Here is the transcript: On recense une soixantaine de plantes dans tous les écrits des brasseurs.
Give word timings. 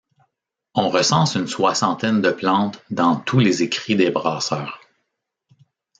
On 0.73 0.89
recense 0.89 1.35
une 1.35 1.45
soixantaine 1.45 2.23
de 2.23 2.31
plantes 2.31 2.81
dans 2.89 3.17
tous 3.17 3.37
les 3.37 3.61
écrits 3.61 3.95
des 3.95 4.09
brasseurs. 4.09 4.81